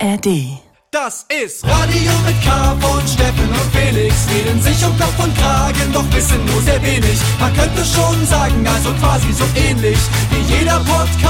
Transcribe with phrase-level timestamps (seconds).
[0.00, 0.60] ARD.
[0.90, 4.26] Das ist Radio mit K von Steffen und Felix.
[4.30, 7.18] Reden sich um Kopf und Kragen, doch wissen nur sehr wenig.
[7.40, 9.98] Man könnte schon sagen, also quasi so ähnlich
[10.30, 11.20] wie jeder Podcast.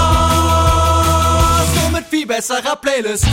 [1.81, 3.27] Nur mit viel besserer Playlist.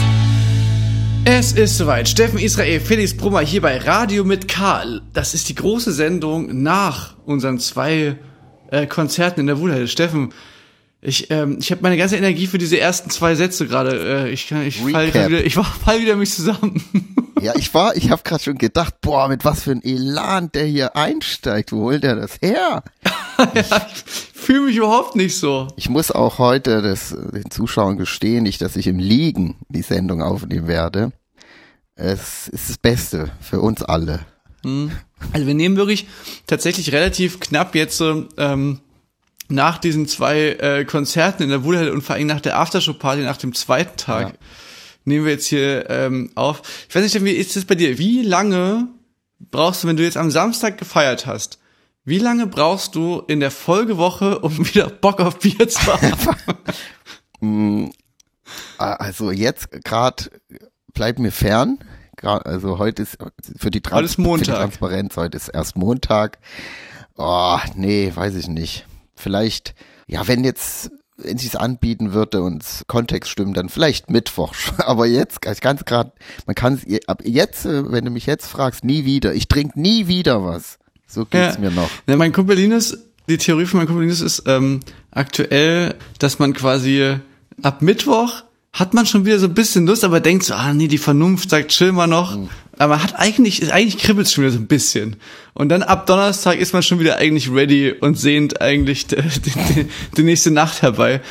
[1.25, 2.07] Es ist soweit.
[2.07, 5.01] Steffen Israel, Felix Brummer hier bei Radio mit Karl.
[5.13, 8.17] Das ist die große Sendung nach unseren zwei
[8.71, 9.87] äh, Konzerten in der Wuhlhalle.
[9.87, 10.33] Steffen,
[11.05, 14.25] ich, ähm, ich habe meine ganze Energie für diese ersten zwei Sätze gerade.
[14.25, 16.83] Äh, ich kann, ich fall wieder, ich fall wieder mich zusammen.
[17.41, 20.63] Ja, ich war, ich habe gerade schon gedacht, boah, mit was für ein Elan der
[20.65, 21.73] hier einsteigt.
[21.73, 22.81] Wo holt der das her?
[23.37, 25.67] ja, ich fühle mich überhaupt nicht so.
[25.75, 30.21] Ich muss auch heute das, den Zuschauern gestehen, nicht, dass ich im Liegen die Sendung
[30.21, 31.11] aufnehmen werde.
[31.95, 34.21] Es ist das Beste für uns alle.
[35.33, 36.07] Also wir nehmen wirklich
[36.47, 38.79] tatsächlich relativ knapp jetzt so, ähm,
[39.47, 43.37] nach diesen zwei äh, Konzerten in der Wuhlhalle und vor allem nach der Aftershow-Party nach
[43.37, 44.33] dem zweiten Tag Ja.
[45.05, 46.61] nehmen wir jetzt hier ähm, auf.
[46.89, 47.97] Ich weiß nicht, wie ist das bei dir?
[47.97, 48.87] Wie lange
[49.39, 51.59] brauchst du, wenn du jetzt am Samstag gefeiert hast,
[52.05, 56.11] wie lange brauchst du in der Folgewoche, um wieder Bock auf Bier zu haben?
[58.77, 60.25] Ah, Also jetzt gerade
[60.93, 61.79] bleibt mir fern.
[62.21, 63.17] Also heute ist
[63.57, 64.45] für die, Trans Montag.
[64.45, 66.39] Für die Transparenz, heute ist erst Montag.
[67.17, 68.87] Oh, nee, weiß ich nicht.
[69.15, 69.75] Vielleicht,
[70.07, 74.53] ja, wenn jetzt, wenn sie es anbieten würde und Kontext stimmt, dann vielleicht Mittwoch.
[74.77, 76.11] Aber jetzt, ich kann es gerade,
[76.45, 79.33] man kann es ab jetzt, äh, wenn du mich jetzt fragst, nie wieder.
[79.33, 80.77] Ich trinke nie wieder was.
[81.07, 81.89] So geht's mir noch.
[82.07, 82.97] Ja, mein Kumpel Linus,
[83.29, 87.17] die Theorie von meinem Kumpel Linus ist ähm, aktuell, dass man quasi
[87.61, 88.43] ab Mittwoch
[88.75, 91.49] hat man schon wieder so ein bisschen Lust, aber denkt so, ah nee, die Vernunft
[91.49, 92.37] sagt, chill mal noch.
[92.77, 95.15] Aber man hat eigentlich, eigentlich kribbelt schon wieder so ein bisschen.
[95.53, 99.87] Und dann ab Donnerstag ist man schon wieder eigentlich ready und sehnt eigentlich die, die,
[100.17, 101.21] die nächste Nacht herbei.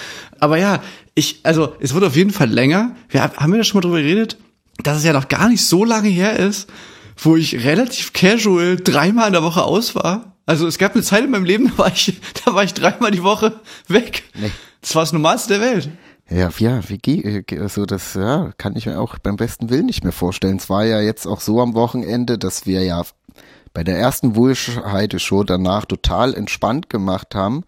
[0.40, 0.82] Aber ja,
[1.14, 2.96] ich, also es wurde auf jeden Fall länger.
[3.08, 4.38] Wir, haben wir da schon mal drüber geredet,
[4.82, 6.68] dass es ja noch gar nicht so lange her ist,
[7.16, 10.34] wo ich relativ casual dreimal in der Woche aus war.
[10.46, 13.10] Also es gab eine Zeit in meinem Leben, da war ich, da war ich dreimal
[13.10, 14.24] die Woche weg.
[14.34, 14.50] Nee.
[14.80, 15.88] Das war das Normalste der Welt.
[16.30, 20.04] Ja, ja, wie geht, also das, ja, kann ich mir auch beim besten Willen nicht
[20.04, 20.56] mehr vorstellen.
[20.56, 23.02] Es war ja jetzt auch so am Wochenende, dass wir ja
[23.74, 27.64] bei der ersten Wohlheide-Show danach total entspannt gemacht haben.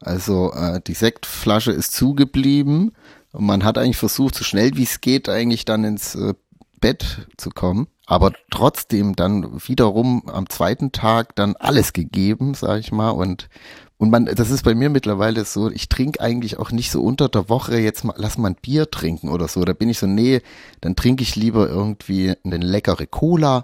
[0.00, 2.92] Also äh, die Sektflasche ist zugeblieben
[3.32, 6.34] und man hat eigentlich versucht, so schnell wie es geht, eigentlich dann ins äh,
[6.80, 7.88] Bett zu kommen.
[8.06, 13.10] Aber trotzdem dann wiederum am zweiten Tag dann alles gegeben, sag ich mal.
[13.10, 13.48] Und
[13.98, 17.28] und man, das ist bei mir mittlerweile so, ich trinke eigentlich auch nicht so unter
[17.28, 19.64] der Woche jetzt mal, lass mal ein Bier trinken oder so.
[19.64, 20.42] Da bin ich so, nee,
[20.82, 23.62] dann trinke ich lieber irgendwie eine leckere Cola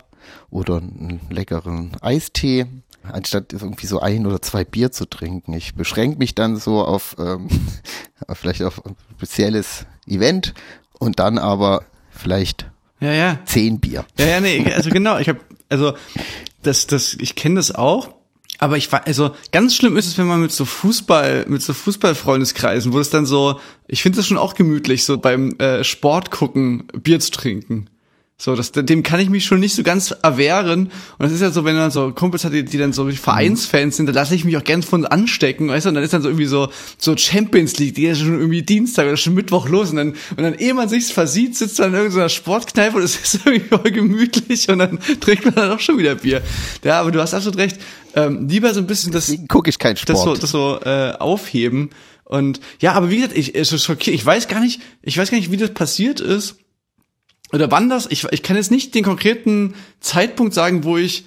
[0.50, 2.66] oder einen leckeren Eistee,
[3.02, 5.52] anstatt irgendwie so ein oder zwei Bier zu trinken.
[5.52, 7.48] Ich beschränke mich dann so auf ähm,
[8.32, 10.54] vielleicht auf ein spezielles Event
[10.98, 13.38] und dann aber vielleicht Ja, ja.
[13.44, 14.06] zehn Bier.
[14.18, 15.92] Ja, ja, nee, also genau, ich habe also
[16.62, 18.14] das das ich kenne das auch,
[18.62, 21.72] aber ich war also ganz schlimm ist es, wenn man mit so Fußball mit so
[21.72, 23.58] Fußballfreundeskreisen, wo es dann so,
[23.88, 27.90] ich finde das schon auch gemütlich so beim äh, Sport gucken Bier zu trinken.
[28.42, 30.86] So, das, dem kann ich mich schon nicht so ganz erwehren.
[30.86, 33.96] Und das ist ja so, wenn man so Kumpels hat, die, die dann so Vereinsfans
[33.96, 35.90] sind, da lasse ich mich auch gern von anstecken, weißt du?
[35.90, 39.06] Und dann ist dann so irgendwie so, so Champions League, die ist schon irgendwie Dienstag
[39.06, 39.90] oder schon Mittwoch los.
[39.90, 43.14] Und dann, und dann, ehe man sich's versieht, sitzt man in irgendeiner Sportkneipe und es
[43.22, 46.42] ist irgendwie voll gemütlich und dann trinkt man dann auch schon wieder Bier.
[46.82, 47.78] Ja, aber du hast absolut recht.
[48.16, 50.42] Ähm, lieber so ein bisschen das, gucke ich keinen das so, Sport.
[50.42, 51.90] das so äh, aufheben.
[52.24, 54.16] Und ja, aber wie gesagt, ich, es ist schockiert.
[54.16, 56.56] Ich weiß gar nicht, ich weiß gar nicht, wie das passiert ist
[57.52, 58.06] oder wann das.
[58.10, 61.24] Ich, ich kann jetzt nicht den konkreten Zeitpunkt sagen, wo ich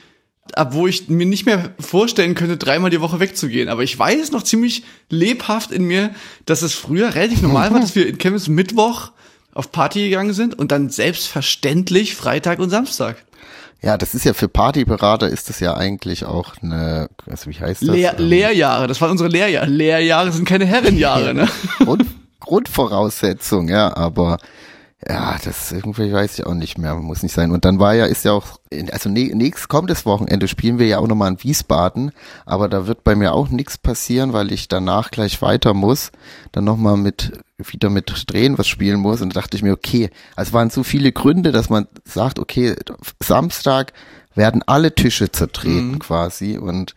[0.53, 3.69] ab wo ich mir nicht mehr vorstellen könnte, dreimal die Woche wegzugehen.
[3.69, 6.11] Aber ich weiß noch ziemlich lebhaft in mir,
[6.45, 9.11] dass es früher relativ normal war, dass wir in Chemnitz Mittwoch
[9.53, 13.17] auf Party gegangen sind und dann selbstverständlich Freitag und Samstag.
[13.81, 17.83] Ja, das ist ja für Partyberater ist das ja eigentlich auch eine, also wie heißt
[17.83, 17.89] das?
[17.89, 19.67] Lehr Ähm, Lehrjahre, das waren unsere Lehrjahre.
[19.67, 21.47] Lehrjahre sind keine Herrenjahre, ne?
[21.79, 22.05] Grund,
[22.39, 24.37] Grundvoraussetzung, ja, aber
[25.07, 27.51] ja, das irgendwie weiß ich auch nicht mehr, muss nicht sein.
[27.51, 28.59] Und dann war ja, ist ja auch,
[28.91, 32.11] also nä- nächstes kommendes Wochenende spielen wir ja auch nochmal in Wiesbaden,
[32.45, 36.11] aber da wird bei mir auch nichts passieren, weil ich danach gleich weiter muss,
[36.53, 39.21] dann nochmal mit, wieder mit Drehen was spielen muss.
[39.21, 42.39] Und da dachte ich mir, okay, also es waren so viele Gründe, dass man sagt,
[42.39, 42.75] okay,
[43.21, 43.93] Samstag
[44.33, 46.57] werden alle Tische zertreten quasi.
[46.57, 46.95] Und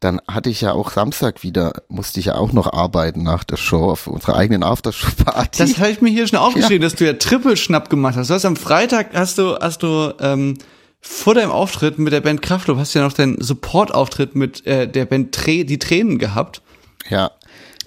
[0.00, 3.56] dann hatte ich ja auch Samstag wieder, musste ich ja auch noch arbeiten nach der
[3.56, 5.58] Show auf unserer eigenen Aftershow-Party.
[5.58, 8.30] Das habe ich mir hier schon aufgeschrieben, dass du ja Triple-Schnapp gemacht hast.
[8.30, 10.56] Du hast am Freitag hast du, hast du ähm,
[11.00, 14.88] vor deinem Auftritt mit der Band Kraftklub hast du ja noch deinen Support-Auftritt mit äh,
[14.88, 16.62] der Band Trä die Tränen gehabt.
[17.08, 17.32] Ja.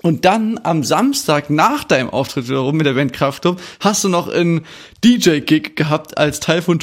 [0.02, 4.28] Und dann am Samstag nach deinem Auftritt wiederum mit der Band Kraftklub hast du noch
[4.28, 4.66] einen
[5.04, 6.80] DJ-Gig gehabt als Teil von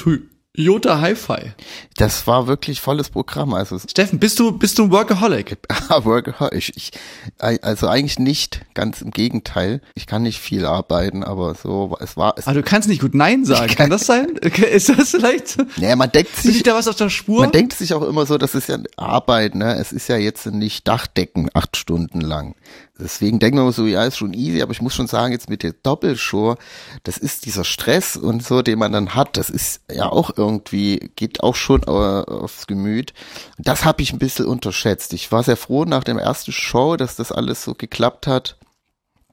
[0.58, 1.52] Toyota Hi-Fi.
[1.99, 3.55] Das war wirklich volles Programm.
[3.55, 5.56] Also Steffen, bist du bist du ein Workaholic?
[5.88, 6.52] Workaholic.
[6.58, 6.90] Ich, ich,
[7.38, 9.81] also eigentlich nicht, ganz im Gegenteil.
[9.94, 12.34] Ich kann nicht viel arbeiten, aber so es war.
[12.37, 13.72] Es Aber du kannst nicht gut Nein sagen.
[13.72, 14.31] Kann das sein?
[14.72, 15.58] Ist das vielleicht?
[15.78, 17.43] naja, man denkt Bin ich sich, da was auf der Spur?
[17.43, 19.76] man denkt sich auch immer so, das ist ja Arbeit, ne?
[19.76, 22.56] Es ist ja jetzt nicht Dachdecken acht Stunden lang.
[23.00, 25.62] Deswegen denkt man so, ja, ist schon easy, aber ich muss schon sagen, jetzt mit
[25.62, 26.56] der Doppelshow,
[27.04, 31.10] das ist dieser Stress und so, den man dann hat, das ist ja auch irgendwie,
[31.14, 33.14] geht auch schon äh, aufs Gemüt.
[33.56, 35.12] Das habe ich ein bisschen unterschätzt.
[35.12, 38.58] Ich war sehr froh nach dem ersten Show, dass das alles so geklappt hat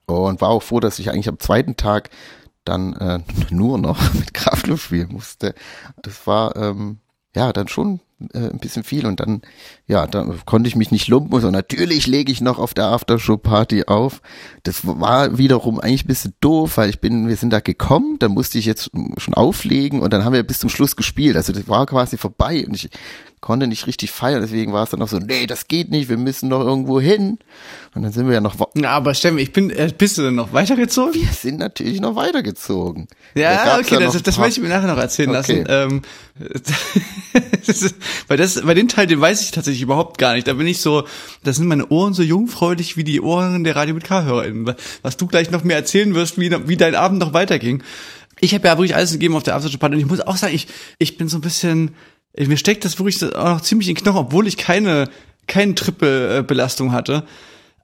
[0.06, 2.10] und war auch froh, dass ich eigentlich am zweiten Tag
[2.64, 3.20] dann äh,
[3.50, 5.54] nur noch mit Kraftluft spielen musste.
[6.02, 6.98] Das war ähm,
[7.34, 8.00] ja dann schon
[8.32, 9.42] äh, ein bisschen viel und dann
[9.86, 13.84] ja, dann konnte ich mich nicht lumpen, so natürlich lege ich noch auf der Aftershow-Party
[13.84, 14.22] auf.
[14.62, 18.32] Das war wiederum eigentlich ein bisschen doof, weil ich bin, wir sind da gekommen, dann
[18.32, 21.36] musste ich jetzt schon auflegen und dann haben wir bis zum Schluss gespielt.
[21.36, 22.90] Also das war quasi vorbei und ich
[23.46, 26.16] konnte nicht richtig feiern, deswegen war es dann noch so, nee, das geht nicht, wir
[26.16, 27.38] müssen noch irgendwo hin.
[27.94, 30.34] Und dann sind wir ja noch, Na, aber Steffen, ich bin, äh, bist du denn
[30.34, 31.14] noch weitergezogen?
[31.14, 33.06] wir sind natürlich noch weitergezogen.
[33.36, 35.62] Da Ja, gab's okay, das, das möchte ich mir nachher noch erzählen Okay.
[35.62, 35.64] lassen.
[35.68, 36.02] Ähm,
[37.66, 37.94] das ist,
[38.26, 40.48] weil das, bei den Teil, den weiß ich tatsächlich überhaupt gar nicht.
[40.48, 41.04] Da bin ich so,
[41.44, 44.74] da sind meine Ohren so jungfräulich wie die Ohren der Radio mit K-HörerInnen.
[45.02, 47.84] Was du gleich noch mehr erzählen wirst, wie, wie dein Abend noch weiterging.
[48.40, 50.66] Ich habe ja wirklich alles gegeben auf der Aftershow-Party und ich muss auch sagen, ich,
[50.98, 51.94] ich bin so ein bisschen,
[52.38, 55.08] mir steckt das wirklich auch noch ziemlich in den Knochen, obwohl ich keine,
[55.46, 57.24] keine Triple-Belastung hatte.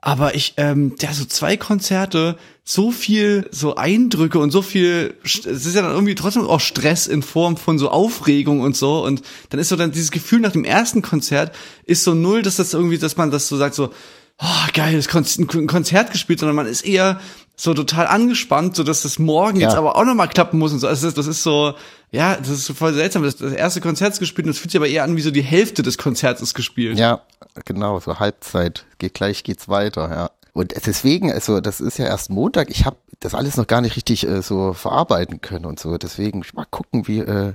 [0.05, 5.47] Aber ich, ähm, ja, so zwei Konzerte, so viel, so Eindrücke und so viel, es
[5.47, 9.05] ist ja dann irgendwie trotzdem auch Stress in Form von so Aufregung und so.
[9.05, 11.55] Und dann ist so dann dieses Gefühl nach dem ersten Konzert
[11.85, 13.93] ist so null, dass das irgendwie, dass man das so sagt, so,
[14.41, 17.21] oh, geil, das Konz ein Konzert gespielt, sondern man ist eher
[17.55, 19.79] so total angespannt, so dass das morgen jetzt Ja.
[19.79, 20.89] aber auch nochmal klappen muss und so.
[20.89, 21.75] Also das, das ist so,
[22.13, 23.23] ja, das ist so voll seltsam.
[23.23, 25.31] Das, das erste Konzert ist gespielt und es fühlt sich aber eher an, wie so
[25.31, 26.99] die Hälfte des Konzerts ist gespielt.
[26.99, 27.23] Ja,
[27.65, 28.85] genau, so Halbzeit.
[28.99, 30.31] Geht gleich geht's weiter, ja.
[30.53, 32.71] Und deswegen, also das ist ja erst Montag.
[32.71, 35.97] Ich habe das alles noch gar nicht richtig äh, so verarbeiten können und so.
[35.97, 37.55] Deswegen mal gucken, wie äh,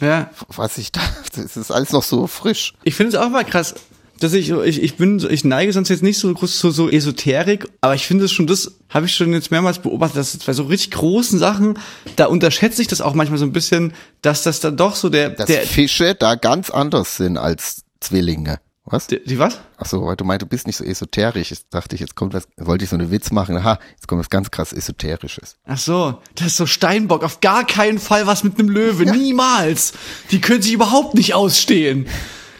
[0.00, 0.30] ja.
[0.48, 1.00] was ich da.
[1.34, 2.74] Das ist alles noch so frisch.
[2.84, 3.74] Ich finde es auch mal krass,
[4.20, 7.68] dass ich, ich, ich bin, ich neige sonst jetzt nicht so groß zu so Esoterik,
[7.80, 10.64] aber ich finde es schon, das habe ich schon jetzt mehrmals beobachtet, dass bei so
[10.64, 11.78] richtig großen Sachen,
[12.16, 13.92] da unterschätze ich das auch manchmal so ein bisschen,
[14.22, 18.60] dass das dann doch so der, Dass der, Fische da ganz anders sind als Zwillinge.
[18.90, 19.06] Was?
[19.06, 19.60] die, die was?
[19.76, 21.50] Ach so, weil du meinst, du bist nicht so esoterisch.
[21.50, 23.62] Jetzt dachte ich, jetzt kommt was, wollte ich so einen Witz machen.
[23.62, 25.56] Ha, jetzt kommt was ganz krass Esoterisches.
[25.66, 29.92] Ach so, das ist so Steinbock, auf gar keinen Fall was mit einem Löwe, niemals.
[30.30, 32.06] Die können sich überhaupt nicht ausstehen.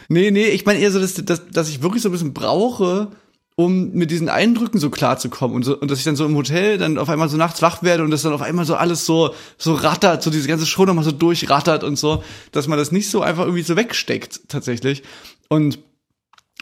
[0.09, 3.11] Nee, nee, ich meine eher so, dass, dass, dass ich wirklich so ein bisschen brauche,
[3.55, 6.77] um mit diesen Eindrücken so klarzukommen und so und dass ich dann so im Hotel
[6.77, 9.35] dann auf einmal so nachts wach werde und das dann auf einmal so alles so
[9.57, 13.09] so rattert, so diese ganze Show nochmal so durchrattert und so, dass man das nicht
[13.09, 15.03] so einfach irgendwie so wegsteckt tatsächlich.
[15.49, 15.79] Und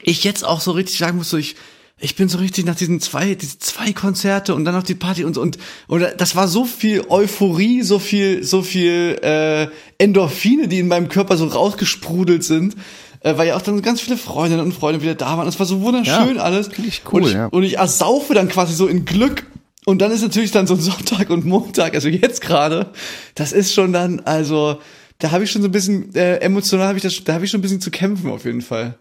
[0.02, 1.56] ich jetzt auch so richtig sagen muss, so ich
[2.00, 5.24] ich bin so richtig nach diesen zwei, diese zwei Konzerte und dann noch die Party
[5.24, 5.58] und so und
[5.88, 9.68] und das war so viel Euphorie, so viel, so viel äh,
[9.98, 12.76] Endorphine, die in meinem Körper so rausgesprudelt sind,
[13.22, 15.48] äh, weil ja auch dann ganz viele Freundinnen und Freunde wieder da waren.
[15.48, 16.70] Es war so wunderschön Ja, alles.
[17.12, 17.46] cool, und ich, ja.
[17.48, 19.46] Und ich ersaufe dann quasi so in Glück.
[19.86, 22.88] Und dann ist natürlich dann so ein Sonntag und Montag, also jetzt gerade,
[23.36, 24.80] das ist schon dann, also
[25.20, 27.52] da habe ich schon so ein bisschen äh, emotional, habe ich das, da habe ich
[27.52, 28.96] schon ein bisschen zu kämpfen auf jeden Fall,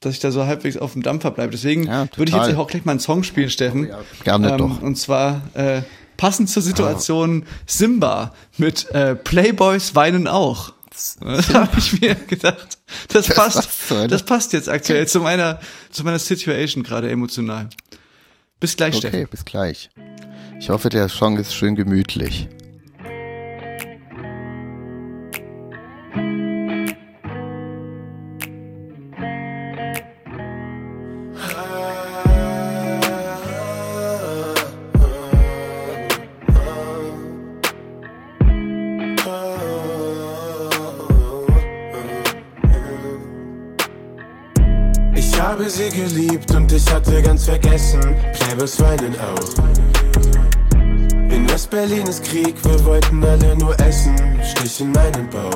[0.00, 1.52] dass ich da so halbwegs auf dem Dampfer bleibe.
[1.52, 3.86] Deswegen Ja, würde ich jetzt auch gleich mal einen Song spielen, Steffen.
[3.88, 4.80] ja, gerne doch.
[4.80, 4.84] Ah.
[4.86, 5.82] Und zwar äh,
[6.16, 10.72] passend zur Situation Simba mit äh, Playboys weinen auch.
[10.90, 11.16] Das
[11.54, 12.78] habe ich mir gedacht.
[13.08, 13.68] Das, Das passt.
[14.08, 17.68] Das passt jetzt aktuell zu meiner zu meiner Situation gerade emotional.
[18.58, 19.28] Bis gleich, Okay, Steffen.
[19.30, 19.90] bis gleich.
[20.58, 22.48] Ich hoffe, der Song ist schön gemütlich.
[45.40, 49.64] Ich habe sie geliebt und ich hatte ganz vergessen, Playboys weinen auch.
[51.32, 55.54] In West-Berlin ist Krieg, wir wollten alle nur essen, Stich in meinen Bauch.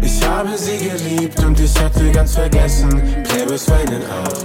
[0.00, 4.44] Ich habe sie geliebt und ich hatte ganz vergessen, Playboys weinen auch.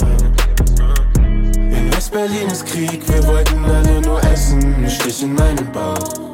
[1.55, 6.31] In West-Berlin ist Krieg, wir wollten alle nur essen, Stich in meinen Bauch.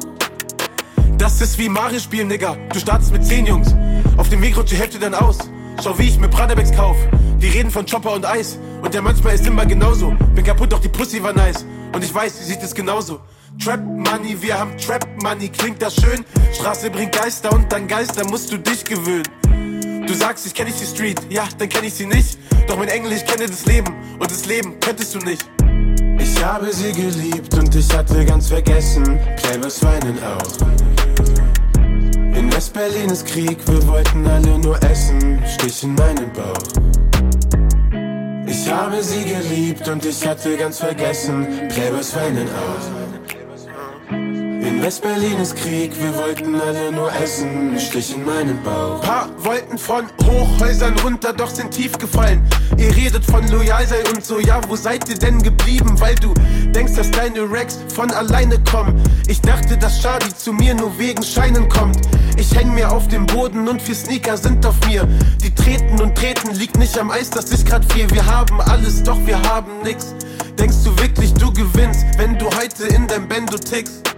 [1.18, 2.56] Das ist wie Mario spielen, Nigga.
[2.72, 3.74] Du startest mit 10 Jungs.
[4.16, 5.49] Auf dem Weg rutscht die Hälfte dann aus.
[5.82, 6.96] Schau, wie ich mir Pradebex kauf.
[7.40, 8.58] Die reden von Chopper und Eis.
[8.82, 10.12] Und ja, manchmal ist immer genauso.
[10.34, 11.64] Bin kaputt, doch die Pussy war nice.
[11.94, 13.20] Und ich weiß, sie sieht es genauso.
[13.64, 16.24] Trap Money, wir haben Trap Money, klingt das schön?
[16.52, 19.24] Straße bringt Geister und dann Geister musst du dich gewöhnen.
[20.06, 22.38] Du sagst, ich kenne nicht die Street, ja, dann kenne ich sie nicht.
[22.68, 25.48] Doch mein Englisch kenne das Leben und das Leben könntest du nicht.
[26.18, 30.89] Ich habe sie geliebt und ich hatte ganz vergessen, Playboys weinen auch.
[32.60, 36.62] In West-Berlin ist Krieg, wir wollten alle nur essen, Stich in meinen Bauch.
[38.46, 42.99] Ich habe sie geliebt und ich hatte ganz vergessen, Playboys weinen auch.
[44.80, 49.02] In West-Berlin ist Krieg, wir wollten alle nur essen, Stich in meinen Bauch.
[49.02, 52.40] Paar wollten von Hochhäusern runter, doch sind tief gefallen.
[52.78, 56.00] Ihr redet von loyal sein und so, ja, wo seid ihr denn geblieben?
[56.00, 56.32] Weil du
[56.74, 58.98] denkst, dass deine Racks von alleine kommen.
[59.28, 61.98] Ich dachte, dass Shadi zu mir nur wegen Scheinen kommt.
[62.38, 65.06] Ich häng mir auf dem Boden und vier Sneaker sind auf mir.
[65.44, 68.10] Die treten und treten liegt nicht am Eis, das ist grad viel.
[68.12, 70.14] Wir haben alles, doch wir haben nix.
[70.58, 74.10] Denkst du wirklich, du gewinnst, wenn du heute in dein Bendo tickst?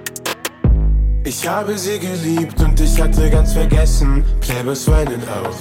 [1.24, 5.54] Ich habe sie geliebt und ich hatte ganz vergessen, Playboys weinen auch.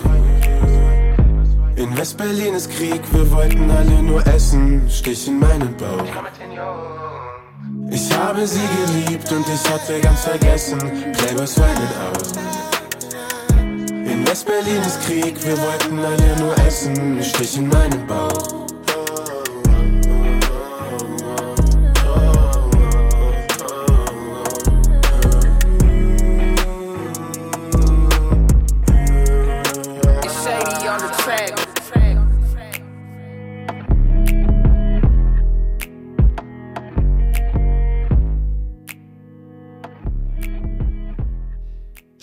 [1.76, 6.04] In West-Berlin ist Krieg, wir wollten alle nur essen, Stich in meinen Bauch.
[7.92, 10.80] Ich habe sie geliebt und ich hatte ganz vergessen,
[11.14, 12.24] Playboys weinen auch.
[13.60, 18.61] In West-Berlin ist Krieg, wir wollten alle nur essen, Stich in meinen Bauch.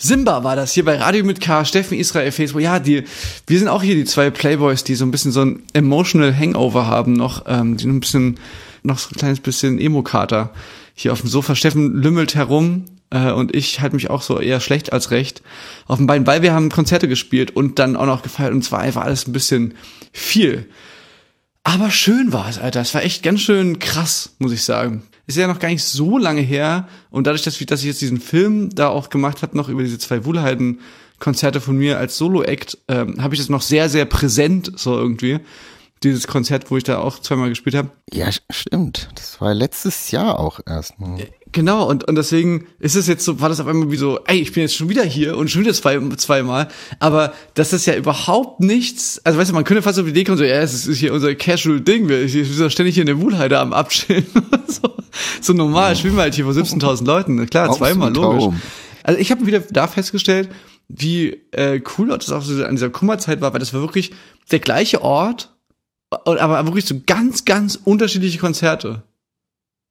[0.09, 2.63] Simba war das hier bei Radio mit K, Steffen Israel, Facebook.
[2.63, 3.03] Ja, die,
[3.45, 6.87] wir sind auch hier die zwei Playboys, die so ein bisschen so ein emotional Hangover
[6.87, 8.39] haben noch, ähm, die ein bisschen,
[8.81, 10.51] noch so ein kleines bisschen Emo-Kater
[10.95, 11.53] hier auf dem Sofa.
[11.53, 15.43] Steffen lümmelt herum, äh, und ich halte mich auch so eher schlecht als recht
[15.85, 18.79] auf den Beinen, weil wir haben Konzerte gespielt und dann auch noch gefeiert und zwar
[18.79, 19.75] einfach alles ein bisschen
[20.11, 20.65] viel.
[21.63, 22.81] Aber schön war es, Alter.
[22.81, 25.03] Es war echt ganz schön krass, muss ich sagen.
[25.29, 26.87] Ist ja noch gar nicht so lange her.
[27.11, 29.83] Und dadurch, dass ich, dass ich jetzt diesen Film da auch gemacht habe, noch über
[29.83, 34.71] diese zwei Wohlheiten-Konzerte von mir als Solo-Act, ähm, habe ich das noch sehr, sehr präsent,
[34.75, 35.39] so irgendwie.
[36.03, 37.89] Dieses Konzert, wo ich da auch zweimal gespielt habe.
[38.13, 39.09] Ja, stimmt.
[39.15, 40.97] Das war letztes Jahr auch erst.
[40.97, 41.17] Hm.
[41.51, 44.39] Genau, und, und deswegen ist es jetzt so, war das auf einmal wie so, ey,
[44.39, 46.67] ich bin jetzt schon wieder hier und schon wieder zwei, zweimal.
[46.99, 50.25] Aber das ist ja überhaupt nichts, also weißt du, man könnte fast auf die Idee
[50.25, 53.19] kommen, so, ja, es ist hier unser Casual-Ding, wir wir sind ständig hier in der
[53.19, 54.27] Wuhlheide am Abchillen.
[54.67, 54.93] so,
[55.41, 57.49] so normal, spielen wir halt hier vor 17.000 Leuten.
[57.49, 58.55] Klar, zweimal, logisch.
[59.01, 60.49] Also ich habe wieder da festgestellt,
[60.87, 64.11] wie äh, cool das auch so an dieser Kummerzeit war, weil das war wirklich
[64.51, 65.55] der gleiche Ort,
[66.11, 69.03] aber wirklich so ganz, ganz unterschiedliche Konzerte.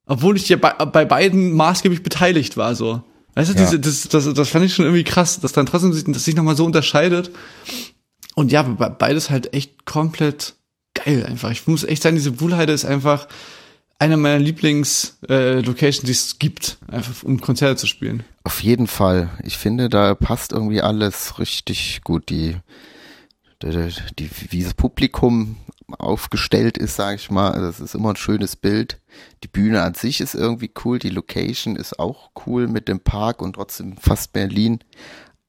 [0.07, 3.03] Obwohl ich ja bei, bei beiden maßgeblich beteiligt war, so.
[3.35, 3.61] Weißt du, Ja.
[3.65, 6.35] diese, das, das, das fand ich schon irgendwie krass, dass dann trotzdem sich, dass sich
[6.35, 7.31] nochmal so unterscheidet.
[8.35, 10.55] Und ja, be- beides halt echt komplett
[10.95, 11.51] geil einfach.
[11.51, 13.29] Ich muss echt sagen, diese Wuhlheide ist einfach
[14.01, 18.25] eine meiner Lieblings-Locations, die es gibt, einfach um Konzerte zu spielen.
[18.45, 19.29] Auf jeden Fall.
[19.45, 22.29] Ich finde, da passt irgendwie alles richtig gut.
[22.31, 22.57] Die,
[23.63, 25.57] die, die wie das Publikum
[25.97, 29.01] aufgestellt ist, sage ich mal, das ist immer ein schönes Bild.
[29.43, 33.41] Die Bühne an sich ist irgendwie cool, die Location ist auch cool mit dem Park
[33.41, 34.81] und trotzdem fast Berlin.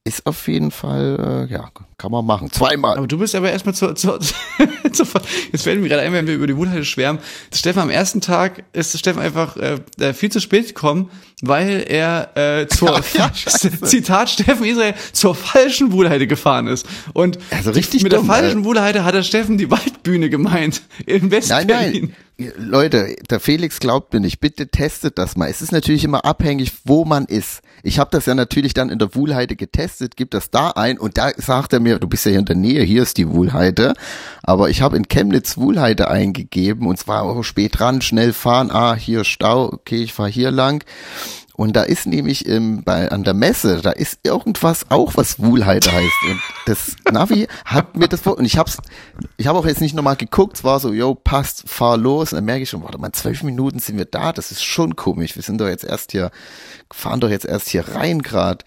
[0.02, 2.50] Ist auf jeden Fall, äh, ja, kann man machen.
[2.50, 2.96] Zweimal.
[2.96, 4.18] Aber du bist aber erstmal zur, zur,
[4.92, 5.06] zur
[5.52, 7.20] jetzt werden wir gerade ein, wenn wir über die Wohlheide schwärmen.
[7.54, 11.10] Steffen am ersten Tag ist Steffen einfach äh, viel zu spät gekommen,
[11.42, 13.78] weil er äh, zur Ja, scheiße.
[13.82, 16.86] Zitat Steffen Israel zur falschen Wohlheide gefahren ist.
[17.12, 18.64] Und Also richtig mit dumm, der falschen ey.
[18.64, 21.66] Wohlheide hat er Steffen die Waldbühne gemeint in Nein, Westberlin.
[21.68, 22.16] nein.
[22.56, 24.40] Leute, der Felix glaubt mir nicht.
[24.40, 25.48] Bitte testet das mal.
[25.48, 27.62] Es ist natürlich immer abhängig, wo man ist.
[27.82, 31.18] Ich habe das ja natürlich dann in der Wuhlheide getestet, gib das da ein und
[31.18, 33.94] da sagt er mir, du bist ja hier in der Nähe, hier ist die Wuhlheide.
[34.42, 38.94] Aber ich habe in Chemnitz Wuhlheide eingegeben und zwar auch spät dran, schnell fahren, ah,
[38.94, 40.84] hier Stau, okay, ich fahre hier lang.
[41.60, 45.92] Und da ist nämlich im, bei, an der Messe, da ist irgendwas auch, was Wuhlheide
[45.92, 46.24] heißt.
[46.30, 48.78] Und das Navi hat mir das vor, und ich hab's,
[49.36, 52.32] ich habe auch jetzt nicht nochmal geguckt, es war so, yo, passt, fahr los.
[52.32, 54.96] Und dann merke ich schon, warte mal, zwölf Minuten sind wir da, das ist schon
[54.96, 55.36] komisch.
[55.36, 56.30] Wir sind doch jetzt erst hier,
[56.90, 58.64] fahren doch jetzt erst hier rein grad.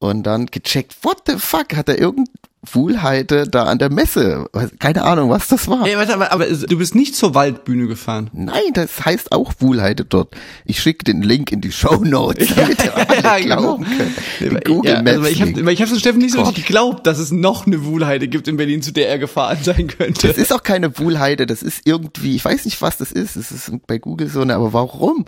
[0.00, 2.34] und dann gecheckt, what the fuck, hat er irgendein
[2.72, 4.46] Wohlheite da an der Messe?
[4.78, 5.86] Keine Ahnung, was das war.
[5.86, 8.30] Ey, warte, aber, aber du bist nicht zur Waldbühne gefahren.
[8.32, 10.34] Nein, das heißt auch Wohlheite dort.
[10.64, 13.56] Ich schicke den Link in die Show Notes, damit alle Ja, genau.
[13.56, 14.14] glauben können.
[14.40, 17.18] Ja, Google also Maps ich habe ich hab so Steffen nicht so richtig geglaubt, dass
[17.18, 20.28] es noch eine Wuhlheide gibt in Berlin, zu der er gefahren sein könnte.
[20.28, 23.36] Das ist auch keine Wohlheide, das ist irgendwie, ich weiß nicht, was das ist.
[23.36, 25.24] Es ist bei Google so eine, aber warum?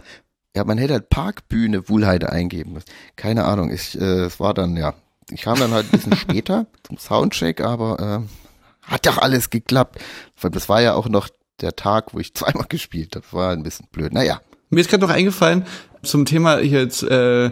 [0.56, 2.86] Ja, man hätte halt Parkbühne Wohlheide eingeben müssen.
[3.16, 4.94] Keine Ahnung, ich, äh, es war dann, ja,
[5.30, 10.00] ich kam dann halt ein bisschen später zum Soundcheck, aber äh, hat doch alles geklappt.
[10.40, 11.28] Weil das war ja auch noch
[11.60, 13.24] der Tag, wo ich zweimal gespielt habe.
[13.24, 14.12] Das war ein bisschen blöd.
[14.12, 14.40] Naja,
[14.70, 15.64] Mir ist gerade noch eingefallen
[16.02, 17.50] zum Thema hier jetzt äh,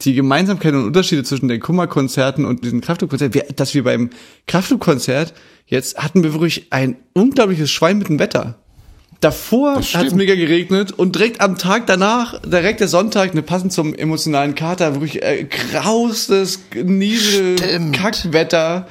[0.00, 4.10] die Gemeinsamkeiten und Unterschiede zwischen den Kummerkonzerten und diesen Kraftklub-Konzert, wir- dass wir beim
[4.48, 5.34] Kraftklub-Konzert
[5.66, 8.58] jetzt hatten wir wirklich ein unglaubliches Schwein mit dem Wetter.
[9.22, 13.72] Davor hat es mega geregnet und direkt am Tag danach, direkt der Sonntag, ne, passend
[13.72, 17.96] zum emotionalen Kater, wirklich äh, graustes, Niesel, Stimmt.
[17.96, 18.88] Kackwetter.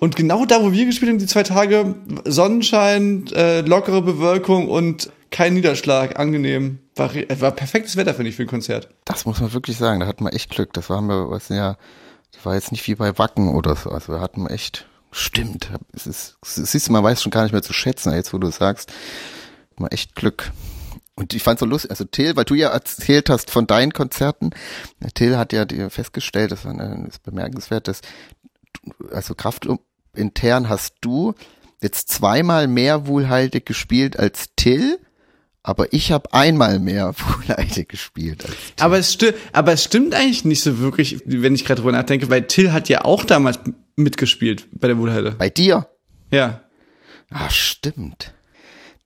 [0.00, 1.94] Und genau da, wo wir gespielt haben, die zwei Tage,
[2.24, 6.80] Sonnenschein, äh, lockere Bewölkung und kein Niederschlag, angenehm.
[6.96, 8.88] War, war perfektes Wetter, finde ich, für ein Konzert.
[9.04, 10.00] das muss man wirklich sagen.
[10.00, 10.72] Da hatten wir echt Glück.
[10.72, 11.76] Das waren wir, was ja,
[12.34, 13.90] das war jetzt nicht wie bei Wacken oder so.
[13.90, 15.70] Also wir hatten echt, stimmt.
[15.92, 18.50] Es ist, siehst du, man weiß schon gar nicht mehr zu schätzen, jetzt wo du
[18.50, 18.92] sagst.
[19.80, 20.52] Mal echt Glück.
[21.14, 24.50] Und ich fand so lustig, also Till, weil du ja erzählt hast von deinen Konzerten,
[25.14, 28.02] Till hat ja dir festgestellt, das ist bemerkenswert, dass
[28.98, 29.66] du- also Kraft
[30.14, 31.34] intern hast du
[31.82, 34.98] jetzt zweimal mehr Wohlheite gespielt als Till,
[35.64, 38.84] aber ich habe einmal mehr Wohlheite gespielt als Till.
[38.84, 42.30] Aber es, sti aber es stimmt eigentlich nicht so wirklich, wenn ich gerade drüber nachdenke,
[42.30, 43.58] weil Till hat ja auch damals
[43.96, 45.32] mitgespielt bei der Wohlheide.
[45.32, 45.88] Bei dir?
[46.30, 46.62] Ja.
[47.30, 48.34] Ah, stimmt.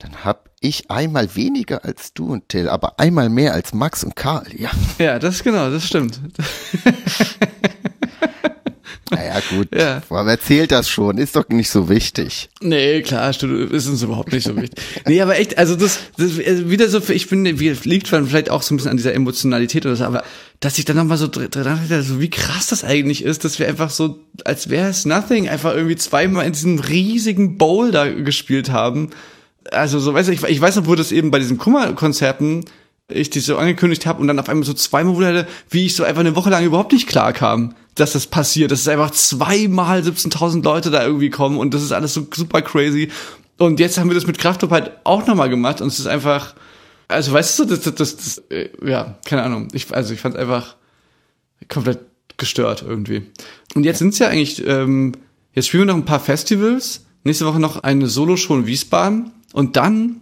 [0.03, 4.15] Dann hab ich einmal weniger als du und Till, aber einmal mehr als Max und
[4.15, 4.45] Karl.
[4.55, 4.69] Ja,
[4.99, 6.19] Ja, das ist genau, das stimmt.
[9.11, 9.67] naja, gut.
[9.75, 10.01] Ja.
[10.09, 11.17] Aber wer zählt das schon?
[11.17, 12.49] Ist doch nicht so wichtig.
[12.61, 14.83] Nee, klar, ist uns überhaupt nicht so wichtig.
[15.05, 18.73] Nee, aber echt, also das, das also wieder so, ich finde, liegt vielleicht auch so
[18.73, 20.23] ein bisschen an dieser Emotionalität oder so, aber
[20.61, 23.59] dass ich dann nochmal so dr- dran dachte, so wie krass das eigentlich ist, dass
[23.59, 28.07] wir einfach so, als wäre es nothing, einfach irgendwie zweimal in diesem riesigen Bowl da
[28.09, 29.09] gespielt haben.
[29.71, 32.65] Also so, weißt du, ich, ich weiß noch, wo das eben bei diesen Kummerkonzerten
[33.09, 36.03] ich die so angekündigt habe und dann auf einmal so zweimal wurde, wie ich so
[36.03, 38.71] einfach eine Woche lang überhaupt nicht klar kam, dass das passiert.
[38.71, 42.61] Dass es einfach zweimal 17.000 Leute da irgendwie kommen und das ist alles so super
[42.61, 43.09] crazy.
[43.57, 46.55] Und jetzt haben wir das mit Kraftclub halt auch nochmal gemacht und es ist einfach,
[47.07, 49.67] also weißt du, das, das, das, das äh, ja, keine Ahnung.
[49.73, 50.75] Ich, also ich fand einfach
[51.69, 51.99] komplett
[52.37, 53.23] gestört irgendwie.
[53.75, 55.11] Und jetzt sind's ja eigentlich, ähm,
[55.53, 59.77] jetzt spielen wir noch ein paar Festivals, nächste Woche noch eine Solo-Show in Wiesbaden und
[59.77, 60.21] dann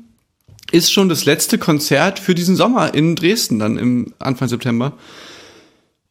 [0.71, 4.93] ist schon das letzte Konzert für diesen Sommer in Dresden dann im Anfang September.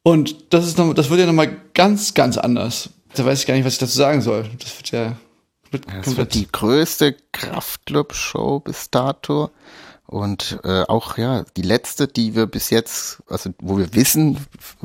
[0.02, 2.90] Und das ist noch, das wird ja noch mal ganz, ganz anders.
[3.14, 4.44] Da weiß ich gar nicht, was ich dazu sagen soll.
[4.58, 5.16] Das wird ja
[5.70, 9.50] wird Das wird die größte Kraftclub-Show bis dato.
[10.10, 14.38] Und äh, auch ja die letzte, die wir bis jetzt, also wo wir wissen,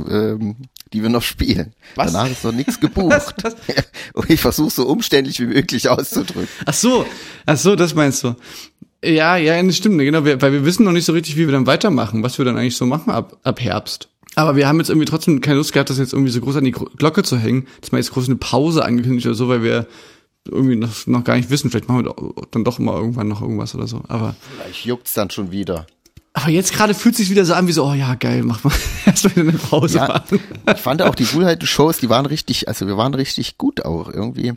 [0.08, 0.56] ähm,
[0.94, 1.74] die wir noch spielen.
[1.96, 2.14] Was?
[2.14, 3.34] Danach ist noch nichts gebucht.
[3.42, 3.56] Was?
[4.14, 6.48] Und ich versuche so umständlich wie möglich auszudrücken.
[6.68, 7.08] Ach so,
[7.48, 8.36] ach so, das meinst du.
[9.04, 11.66] Ja, ja, das stimmt, genau, weil wir wissen noch nicht so richtig, wie wir dann
[11.66, 14.10] weitermachen, was wir dann eigentlich so machen ab, ab Herbst.
[14.36, 16.66] Aber wir haben jetzt irgendwie trotzdem keine Lust gehabt, das jetzt irgendwie so groß an
[16.66, 19.88] die Glocke zu hängen, dass man jetzt groß eine Pause angekündigt oder so, weil wir
[20.50, 22.16] irgendwie noch, noch gar nicht wissen, vielleicht machen wir
[22.52, 24.02] dann doch mal irgendwann noch irgendwas oder so.
[24.08, 25.88] Aber, Vielleicht juckt's dann schon wieder.
[26.34, 28.74] aber jetzt gerade fühlt sich wieder so an wie so, oh ja, geil, mach mal
[29.06, 30.40] erst mal eine Pause Ja, machen.
[30.74, 34.54] ich fand auch die Wohlheite-Shows, die waren richtig, also wir waren richtig gut auch irgendwie.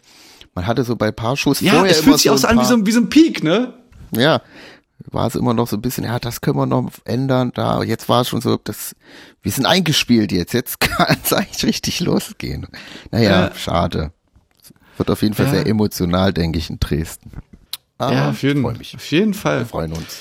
[0.54, 2.48] Man hatte so bei ein paar Shows Ja, vorher es immer fühlt sich auch so
[2.48, 3.74] an wie so, ein- wie so ein Peak, ne?
[4.10, 4.42] Ja,
[5.10, 8.08] war es immer noch so ein bisschen, ja, das können wir noch ändern, da, jetzt
[8.08, 8.94] war es schon so, das,
[9.42, 12.66] wir sind eingespielt jetzt, jetzt kann es eigentlich richtig losgehen.
[13.10, 13.54] Naja, Ja.
[13.54, 14.12] schade.
[14.98, 15.52] Wird auf jeden Fall Ja.
[15.52, 17.32] sehr emotional, denke ich, in Dresden.
[17.96, 18.94] Aber ja, auf jeden, mich.
[18.94, 19.60] auf jeden Fall.
[19.60, 20.20] Wir freuen uns.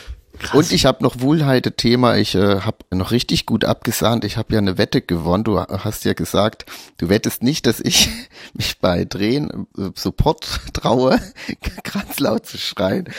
[0.53, 2.15] Und ich habe noch Wohlheite-Thema.
[2.17, 4.23] Ich äh, habe noch richtig gut abgesahnt.
[4.23, 5.43] Ich habe ja eine Wette gewonnen.
[5.43, 6.65] Du hast ja gesagt,
[6.99, 8.09] du wettest nicht, dass ich
[8.53, 11.19] mich bei Drehen äh, Support traue,
[11.91, 13.09] ganz laut zu schreien.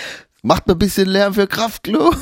[0.42, 2.16] Macht mal ein bisschen Lärm für Kraftklub.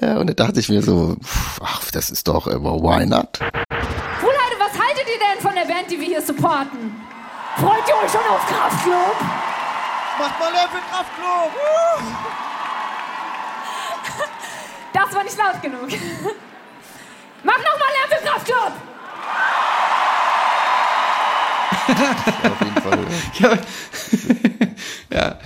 [0.00, 3.40] ja, und da dachte ich mir so, pff, ach, das ist doch immer why not?
[3.40, 7.02] Wohlheide, was haltet ihr denn von der Band, die wir hier supporten?
[7.56, 9.16] Freut ihr euch schon auf Kraftklub?
[10.18, 11.52] Macht mal Lärm für Kraftklub!
[14.92, 15.88] Das war nicht laut genug.
[17.42, 18.72] Mach noch mal Lärm für Kraftklub!
[21.88, 22.98] Auf jeden Fall.
[23.40, 23.58] Ja,
[25.12, 25.38] ja.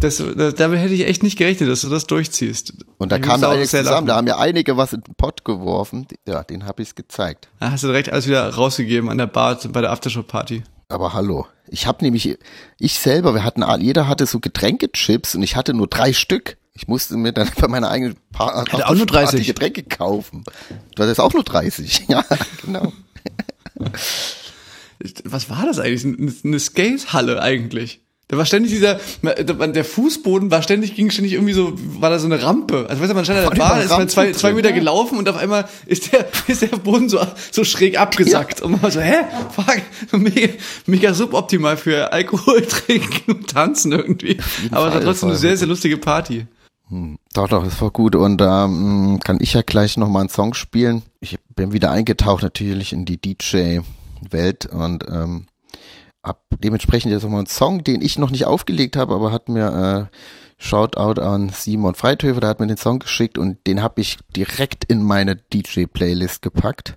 [0.00, 2.74] Das, das, damit hätte ich echt nicht gerechnet, dass du das durchziehst.
[2.98, 4.06] Und da Ich kam auch einiges zusammen.
[4.06, 6.06] Da haben ja einige was in den Pott geworfen.
[6.26, 7.48] Ja, den habe ich gezeigt.
[7.60, 10.62] Da hast du direkt alles wieder rausgegeben an der Bar bei der Aftershow-Party.
[10.88, 11.46] Aber hallo.
[11.68, 12.38] Ich habe nämlich,
[12.78, 16.58] ich selber, wir hatten, jeder hatte so Getränkechips und ich hatte nur drei Stück.
[16.74, 19.46] Ich musste mir dann bei meiner eigenen pa Hatte auch nur 30.
[19.46, 20.44] Getränke kaufen.
[20.94, 22.04] Du hattest auch nur 30.
[22.08, 22.24] Ja,
[22.64, 22.92] genau.
[25.24, 26.04] Was war das eigentlich?
[26.04, 28.00] Eine- Eine Skatehalle eigentlich.
[28.28, 32.24] Da war ständig dieser, der Fußboden war ständig, ging ständig irgendwie so, war da so
[32.24, 32.86] eine Rampe.
[32.88, 34.74] Also weißt du, man stand an War der Bar, ist man zwei, zwei Meter ja.
[34.74, 38.62] gelaufen und auf einmal ist der, ist der Boden so, so schräg abgesackt.
[38.62, 39.24] Und man war so, hä?
[39.50, 39.82] Fuck,
[40.18, 40.54] mega,
[40.86, 44.38] mega suboptimal für Alkohol trinken und tanzen irgendwie.
[44.70, 46.46] Aber es war trotzdem eine sehr, sehr lustige Party.
[47.34, 48.16] Doch, doch, das war gut.
[48.16, 51.02] Und da ähm, kann ich ja gleich nochmal einen Song spielen.
[51.20, 53.20] Ich bin wieder eingetaucht natürlich in die
[54.24, 55.46] DJ-Welt und ähm,
[56.22, 60.10] hab dementsprechend jetzt nochmal einen Song, den ich noch nicht aufgelegt habe, aber hat mir
[60.10, 60.16] äh,
[60.56, 64.84] Shoutout an Simon Freithöfer, der hat mir den Song geschickt und den habe ich direkt
[64.84, 66.96] in meine DJ-Playlist gepackt.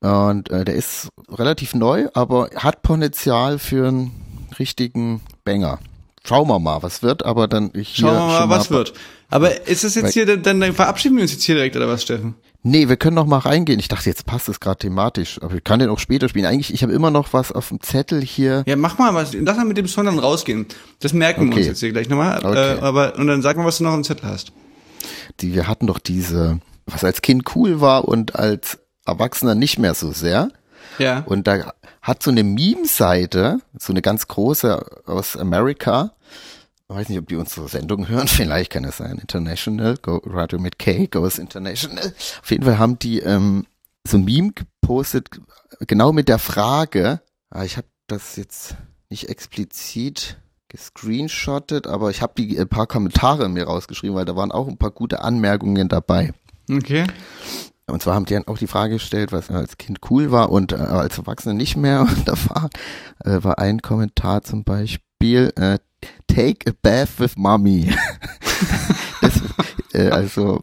[0.00, 5.78] Und äh, der ist relativ neu, aber hat Potenzial für einen richtigen Banger.
[6.24, 8.92] Schauen wir mal, was wird, aber dann ich Schauen wir mal, was wird.
[9.28, 12.02] Aber ist es jetzt hier, dann, dann verabschieden wir uns jetzt hier direkt, oder was,
[12.02, 12.34] Steffen?
[12.64, 13.78] Nee, wir können noch mal reingehen.
[13.78, 16.44] Ich dachte, jetzt passt es gerade thematisch, aber ich kann den auch später spielen.
[16.44, 18.64] Eigentlich, ich habe immer noch was auf dem Zettel hier.
[18.66, 19.32] Ja, mach mal was.
[19.32, 20.66] Lass mal mit dem Song dann rausgehen.
[20.98, 21.58] Das merken wir Okay.
[21.60, 22.38] uns jetzt hier gleich nochmal.
[22.44, 22.76] Okay.
[22.76, 24.52] Äh, aber, und dann sag mal, was du noch im Zettel hast.
[25.40, 29.94] Die, wir hatten doch diese, was als Kind cool war und als Erwachsener nicht mehr
[29.94, 30.50] so sehr.
[30.98, 31.22] Ja.
[31.26, 36.10] Und da hat so eine Meme-Seite, so eine ganz große aus Amerika,
[36.88, 40.78] weiß nicht, ob die unsere Sendung hören, vielleicht kann es sein, International, Go, Radio mit
[40.78, 42.12] K, Goes International.
[42.42, 43.66] Auf jeden Fall haben die ähm,
[44.06, 45.28] so ein Meme gepostet,
[45.86, 47.20] genau mit der Frage,
[47.50, 48.76] ah, ich habe das jetzt
[49.10, 54.52] nicht explizit gescreenshottet, aber ich habe die äh, paar Kommentare mir rausgeschrieben, weil da waren
[54.52, 56.32] auch ein paar gute Anmerkungen dabei.
[56.70, 57.06] Okay.
[57.86, 60.72] Und zwar haben die dann auch die Frage gestellt, was als Kind cool war und
[60.72, 62.00] äh, als Erwachsene nicht mehr.
[62.16, 62.70] Und da war,
[63.24, 65.78] äh, war ein Kommentar zum Beispiel, äh,
[66.26, 67.92] take a bath with mommy.
[69.20, 69.40] das,
[69.92, 70.62] äh, also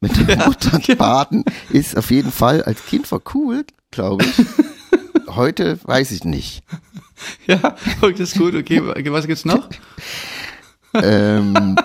[0.00, 4.46] mit der Mutter baden ist auf jeden Fall als Kind war cool, glaube ich.
[5.34, 6.62] Heute weiß ich nicht.
[7.46, 8.54] Ja, das ist gut.
[8.54, 9.68] Okay, was gibt's noch?
[10.94, 11.76] ähm,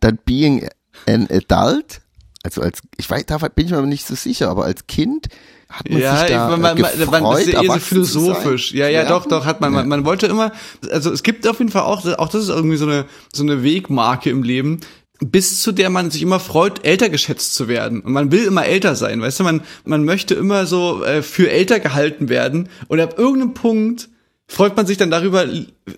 [0.00, 0.68] dann being
[1.06, 2.02] an adult,
[2.42, 5.28] also als, ich weiß, da bin ich mir nicht so sicher, aber als Kind
[5.72, 7.78] hat man Ja, sich da man, man, man, gefreut, man, das ist ja eher so
[7.80, 8.70] philosophisch.
[8.70, 8.78] sein.
[8.78, 9.84] Ja, ja, doch, doch, hat man, man.
[9.84, 9.88] Ja.
[9.88, 10.52] Man wollte immer,
[10.90, 13.62] also es gibt auf jeden Fall auch, auch das ist irgendwie so eine, so eine
[13.64, 14.80] Wegmarke im Leben,
[15.20, 18.00] bis zu der man sich immer freut, älter geschätzt zu werden.
[18.00, 21.50] Und man will immer älter sein, weißt du, man, man möchte immer so äh, für
[21.50, 22.68] älter gehalten werden.
[22.88, 24.08] Und ab irgendeinem Punkt
[24.48, 25.46] freut man sich dann darüber,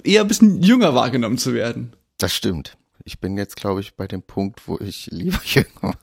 [0.05, 1.93] eher ein bisschen jünger wahrgenommen zu werden.
[2.19, 2.77] Das stimmt.
[3.05, 5.95] Ich bin jetzt, glaube ich, bei dem Punkt, wo ich lieber jünger.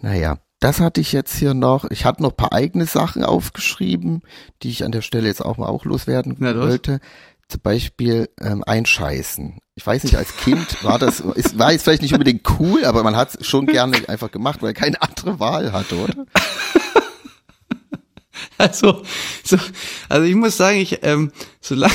[0.00, 1.90] Naja, das hatte ich jetzt hier noch.
[1.90, 4.22] Ich hatte noch ein paar eigene Sachen aufgeschrieben,
[4.62, 7.00] die ich an der Stelle jetzt auch mal auch loswerden Na wollte.
[7.48, 9.58] Zum Beispiel ähm, einscheißen.
[9.74, 13.02] Ich weiß nicht, als Kind war das, ist, war jetzt vielleicht nicht unbedingt cool, aber
[13.02, 16.14] man hat es schon gerne einfach gemacht, weil er keine andere Wahl hatte, oder?
[18.58, 19.02] Also,
[19.44, 19.56] so,
[20.08, 21.94] also ich muss sagen, ich, ähm, solange,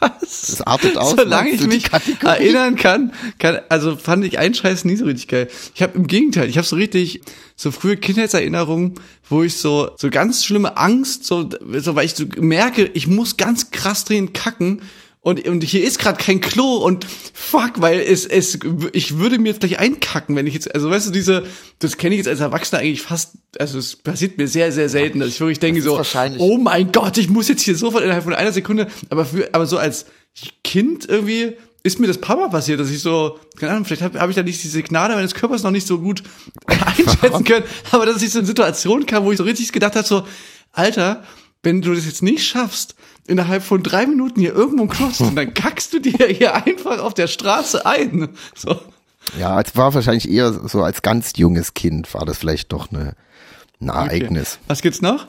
[0.00, 0.42] was?
[0.48, 1.14] Das artet aus.
[1.16, 1.84] Solange ich mich
[2.22, 5.48] erinnern kann, kann, also fand ich Einscheißen nie so richtig geil.
[5.74, 7.20] Ich habe im Gegenteil, ich habe so richtig
[7.56, 8.94] so frühe Kindheitserinnerungen,
[9.28, 13.36] wo ich so so ganz schlimme Angst, so, so weil ich so merke, ich muss
[13.36, 14.82] ganz krass dringend kacken.
[15.26, 18.60] Und, und hier ist gerade kein Klo und fuck, weil es, es,
[18.92, 21.42] ich würde mir jetzt gleich einkacken, wenn ich jetzt, also weißt du, diese,
[21.80, 25.18] das kenne ich jetzt als Erwachsener eigentlich fast, also es passiert mir sehr, sehr selten,
[25.18, 26.00] dass ich wirklich denke so,
[26.38, 29.66] oh mein Gott, ich muss jetzt hier sofort innerhalb von einer Sekunde, aber für, aber
[29.66, 30.06] so als
[30.62, 34.30] Kind irgendwie ist mir das Mal passiert, dass ich so, keine Ahnung, vielleicht habe hab
[34.30, 36.22] ich da nicht diese Gnade meines Körpers noch nicht so gut
[36.66, 40.06] einschätzen können, aber dass ich so in Situationen kam, wo ich so richtig gedacht habe,
[40.06, 40.24] so,
[40.70, 41.24] Alter,
[41.64, 42.94] wenn du das jetzt nicht schaffst,
[43.28, 47.14] innerhalb von drei Minuten hier irgendwo ein tun, dann kackst du dir hier einfach auf
[47.14, 48.28] der Straße ein.
[48.54, 48.80] So.
[49.38, 53.14] Ja, es war wahrscheinlich eher so als ganz junges Kind war das vielleicht doch eine,
[53.80, 54.58] ein Ereignis.
[54.68, 55.26] Was gibt's noch?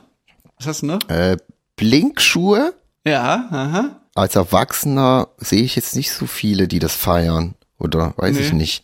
[0.58, 1.00] Was hast du noch?
[1.10, 1.38] Äh,
[1.76, 2.74] Blinkschuhe.
[3.06, 4.02] Ja, aha.
[4.16, 7.56] Als Erwachsener sehe ich jetzt nicht so viele, die das feiern.
[7.80, 8.42] Oder weiß Nee.
[8.42, 8.84] ich nicht.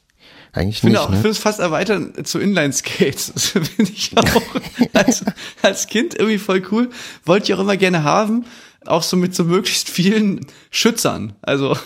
[0.56, 1.18] Eigentlich Ich finde nicht, auch, ich ne?
[1.18, 3.34] finde es fast erweitern zu Inline-Skates.
[3.34, 4.42] Das finde ich auch
[4.94, 5.24] als,
[5.64, 6.90] als Kind irgendwie voll cool.
[7.26, 8.46] Wollte ich auch immer gerne haben.
[8.86, 11.34] Auch so mit so möglichst vielen Schützern.
[11.42, 11.78] Also,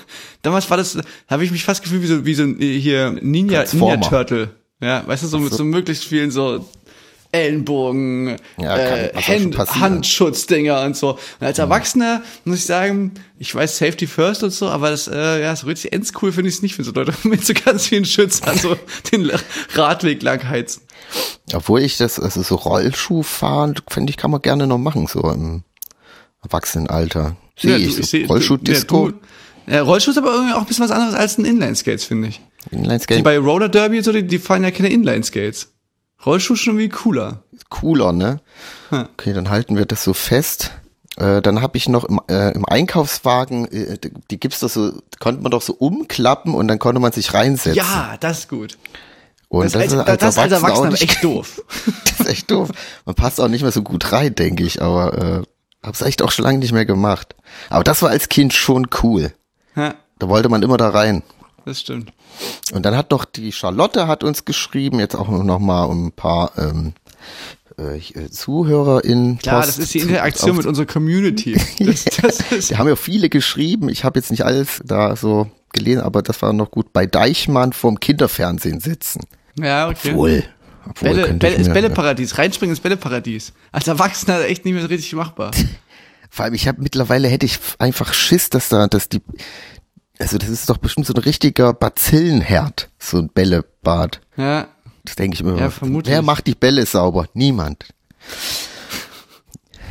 [0.41, 3.11] damals war das, da habe ich mich fast gefühlt wie so, wie so äh, hier
[3.21, 3.65] Ninja.
[3.71, 4.49] Ninja Turtle.
[4.81, 6.65] Ja, weißt du, so mit so möglichst vielen so
[7.31, 9.57] Ellenbogen, Ja, äh, Hand?
[9.57, 11.11] Handschutzdinger und so.
[11.39, 15.41] Und als Erwachsener muss ich sagen, ich weiß Safety First und so, aber das, äh,
[15.41, 17.87] ja, so richtig ends cool finde ich es nicht, wenn so Leute mit so ganz
[17.87, 18.77] vielen Schützern so
[19.11, 19.31] den
[19.73, 20.83] Radweg lang heizen.
[21.53, 25.21] Obwohl ich das, also so Rollschuh fahren, finde ich, kann man gerne noch machen, so
[25.29, 25.63] im
[26.43, 27.35] Erwachsenenalter.
[27.57, 29.11] Sehe Ja, ich, so Rollschuh-Disco,
[29.67, 32.41] Ja, Rollschuh ist aber irgendwie auch ein bisschen was anderes als ein Inline-Skates, finde ich.
[32.71, 35.71] Die Inline-Skate, bei Roller Derby und so, die, die fahren ja keine Inline-Skates.
[36.25, 37.43] Rollschuh ist schon irgendwie cooler.
[37.69, 38.39] cooler, ne?
[38.89, 39.07] Hm.
[39.13, 40.71] Okay, dann halten wir das so fest.
[41.17, 43.97] Äh, dann habe ich noch im, äh, im Einkaufswagen, äh,
[44.29, 47.73] die, gibt's doch so, konnte man doch so umklappen und dann konnte man sich reinsetzen.
[47.75, 48.77] Ja, das ist gut.
[49.47, 51.63] und Das, als, das, das als Erwachsener auch aber nicht, echt doof.
[52.05, 52.69] das ist echt doof.
[53.05, 55.43] Man passt auch nicht mehr so gut rein, denke ich, aber äh,
[55.87, 57.35] hab's echt auch schon lange nicht mehr gemacht.
[57.69, 59.33] Aber das war als Kind schon cool.
[59.75, 61.23] Ja, Da wollte man immer da rein.
[61.65, 62.11] das stimmt.
[62.71, 66.11] Und dann hat doch die Charlotte hat uns geschrieben, jetzt auch noch mal um ein
[66.11, 66.93] paar ähm,
[67.77, 69.39] äh, ZuhörerInnen.
[69.39, 71.59] Klar, Post das ist die Interaktion mit unserer Community.
[71.79, 73.89] Das, das ist, Die haben ja viele geschrieben.
[73.89, 76.91] Ich habe jetzt nicht alles da so gelesen, aber das war noch gut.
[76.93, 79.21] Bei Deichmann vorm Kinderfernsehen sitzen.
[79.55, 80.15] ja, okay.
[80.15, 80.43] Wohl.
[80.89, 82.37] Obwohl, Bälle, Bälle, ich ist Bälleparadies.
[82.37, 83.53] Reinspringen ins Bälleparadies.
[83.71, 85.51] Als Erwachsener echt nicht mehr so richtig machbar.
[86.29, 89.21] Vor allem, ich habe mittlerweile hätte ich einfach Schiss, dass da, dass die,
[90.19, 94.21] also das ist doch bestimmt so ein richtiger Bazillenherd, so ein Bällebad.
[94.35, 94.67] Ja,
[95.05, 95.51] Das denke ich mir.
[95.51, 95.71] Ja, immer.
[95.71, 96.13] vermutlich.
[96.13, 97.27] Wer macht die Bälle sauber?
[97.33, 97.85] Niemand.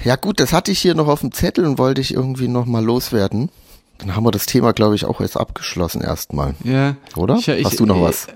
[0.04, 2.66] Ja gut, das hatte ich hier noch auf dem Zettel und wollte ich irgendwie noch
[2.66, 3.50] mal loswerden.
[3.98, 6.54] Dann haben wir das Thema, glaube ich, auch jetzt abgeschlossen erstmal.
[6.62, 6.96] ja.
[7.16, 7.36] Oder?
[7.36, 8.26] Hast du noch was?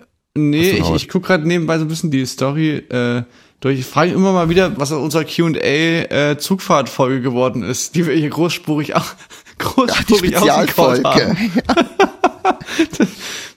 [0.48, 3.22] Nee, ich, ich guck gerade nebenbei so ein bisschen die Story äh,
[3.60, 3.78] durch.
[3.78, 8.14] Ich frage immer mal wieder, was aus unserer Q&A äh, Zugfahrtfolge geworden ist, die wir
[8.14, 9.06] hier großspurig auch
[9.58, 11.08] großspurig ausgekaut Spezialfolge.
[11.08, 11.52] haben.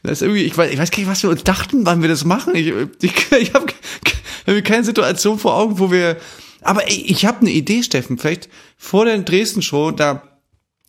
[0.03, 2.09] Das ist irgendwie, ich weiß, ich weiß gar nicht, was wir uns dachten, wann wir
[2.09, 2.55] das machen.
[2.55, 2.67] Ich,
[3.01, 3.67] ich, ich habe
[4.47, 6.17] hab keine Situation vor Augen, wo wir.
[6.61, 8.17] Aber ey, ich habe eine Idee, Steffen.
[8.17, 10.23] Vielleicht vor der Dresden-Show, da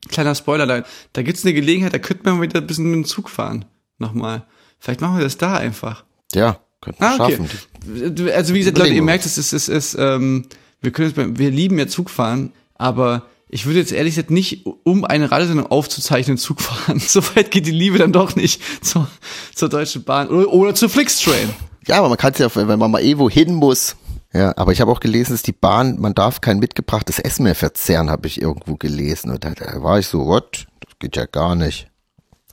[0.09, 2.95] kleiner Spoiler, da, da gibt's eine Gelegenheit, da könnten wir mal wieder ein bisschen mit
[2.95, 3.65] dem Zug fahren.
[3.99, 4.45] Nochmal.
[4.85, 6.05] Vielleicht machen wir das da einfach.
[6.35, 7.39] Ja, könnten wir Ah, okay.
[7.39, 8.31] schaffen.
[8.35, 10.45] Also wie gesagt, Leute, ihr merkt, es ist, es ist, ähm,
[10.83, 15.31] wir können wir lieben ja Zugfahren, aber ich würde jetzt ehrlich gesagt nicht, um eine
[15.31, 17.01] Radiosendung aufzuzeichnen, Zug fahren.
[17.07, 19.09] So weit geht die Liebe dann doch nicht zur,
[19.55, 21.49] zur Deutschen Bahn oder, oder zur Flixtrain.
[21.87, 23.97] Ja, aber man kann es ja, wenn man mal eh wohin muss.
[24.35, 27.55] Ja, aber ich habe auch gelesen, dass die Bahn, man darf kein mitgebrachtes Essen mehr
[27.55, 29.31] verzehren, habe ich irgendwo gelesen.
[29.31, 30.67] Und da, da war ich so, what?
[30.81, 31.89] Das geht ja gar nicht.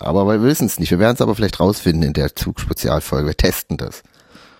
[0.01, 0.91] Aber wir wissen es nicht.
[0.91, 3.27] Wir werden es aber vielleicht rausfinden in der Zugspezialfolge.
[3.27, 4.03] Wir testen das.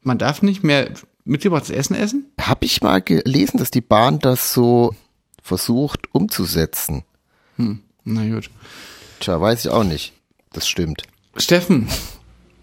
[0.04, 0.92] Man darf nicht mehr
[1.26, 2.26] mitgebrachtes Essen essen?
[2.40, 4.96] Habe ich mal gelesen, dass die Bahn das so
[5.42, 7.04] versucht umzusetzen.
[8.04, 8.50] Na gut.
[9.20, 10.14] Tja, weiß ich auch nicht.
[10.54, 11.04] Das stimmt.
[11.38, 11.88] Steffen,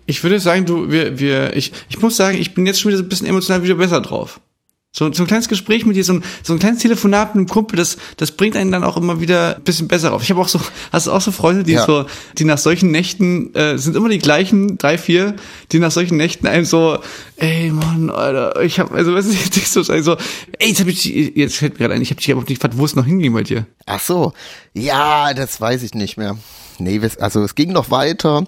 [0.07, 2.99] ich würde sagen, du, wir, wir, ich, ich muss sagen, ich bin jetzt schon wieder
[2.99, 4.41] so ein bisschen emotional wieder besser drauf.
[4.91, 7.49] So, so ein kleines Gespräch mit dir, so ein, so ein kleines Telefonat mit einem
[7.49, 10.23] Kumpel, das, das bringt einen dann auch immer wieder ein bisschen besser auf.
[10.23, 10.59] Ich habe auch so,
[10.91, 11.85] hast du auch so Freunde, die Ja.
[11.85, 12.07] so,
[12.39, 15.37] die nach solchen Nächten, äh, sind immer die gleichen, drei, vier,
[15.73, 16.99] die nach solchen Nächten einem so,
[17.37, 20.17] ey Mann, Alter, ich habe also was ist jetzt nicht so, also,
[20.59, 22.79] ey, jetzt hab ich, jetzt fällt mir gerade ein, ich habe dich aber nicht gefragt,
[22.79, 23.67] wo es noch hinging bei dir.
[23.85, 24.33] Ach so.
[24.73, 26.39] Ja, das weiß ich nicht mehr.
[26.79, 28.47] Nee, also es ging noch weiter.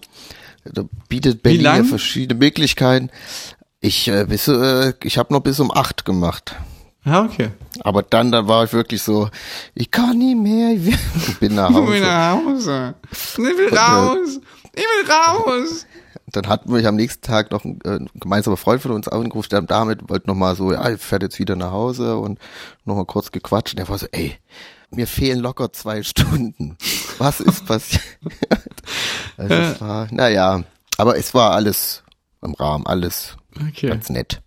[0.64, 3.10] Da bietet Berlin verschiedene Möglichkeiten.
[3.80, 6.54] Ich äh, bis, äh, ich habe noch bis um acht gemacht.
[7.04, 7.50] Ja, okay.
[7.82, 9.30] Aber dann, dann war ich wirklich so,
[9.74, 12.10] ich kann nie mehr, ich will- ich bin nach Ich will Hause.
[12.10, 12.94] nach Hause.
[13.14, 14.40] Ich will raus.
[14.74, 15.86] Ich will raus.
[16.32, 19.48] Dann hatten wir am nächsten Tag noch ein, äh, ein gemeinsamer Freund von uns angerufen,
[19.50, 22.38] der damit wollte noch mal so, ja, ich fährt jetzt wieder nach Hause und
[22.84, 23.72] noch mal kurz gequatscht.
[23.72, 24.36] Und der war so, ey,
[24.90, 26.76] mir fehlen locker zwei Stunden.
[27.18, 28.02] Was ist passiert?
[29.38, 30.62] also es war, naja,
[30.98, 32.02] aber es war alles
[32.42, 33.36] im Rahmen, alles
[33.68, 33.88] Okay.
[33.88, 34.42] ganz nett.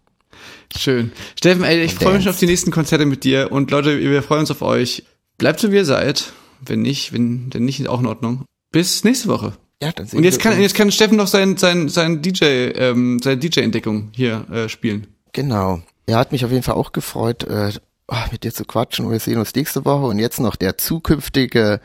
[0.75, 1.11] Schön.
[1.37, 4.23] Steffen, ey, ich freue mich schon auf die nächsten Konzerte mit dir und Leute, wir
[4.23, 5.03] freuen uns auf euch.
[5.37, 6.33] Bleibt so wie ihr seid.
[6.65, 8.45] Wenn nicht, wenn, wenn nicht, ist auch in Ordnung.
[8.71, 9.53] Bis nächste Woche.
[9.81, 10.61] Ja, dann sehen Und jetzt wir kann, uns.
[10.61, 15.07] jetzt kann Steffen noch sein, sein, sein DJ, ähm, seine DJ-Entdeckung hier äh, spielen.
[15.33, 15.81] Genau.
[16.05, 17.71] Er hat mich auf jeden Fall auch gefreut, äh,
[18.07, 20.77] oh, mit dir zu quatschen und wir sehen uns nächste Woche und jetzt noch der
[20.77, 21.81] zukünftige